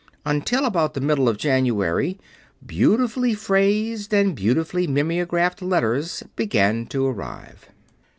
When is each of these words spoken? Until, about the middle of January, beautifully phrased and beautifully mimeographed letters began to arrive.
Until, 0.25 0.65
about 0.65 0.95
the 0.95 0.99
middle 0.99 1.29
of 1.29 1.37
January, 1.37 2.17
beautifully 2.65 3.35
phrased 3.35 4.11
and 4.11 4.33
beautifully 4.33 4.87
mimeographed 4.87 5.61
letters 5.61 6.23
began 6.35 6.87
to 6.87 7.05
arrive. 7.05 7.69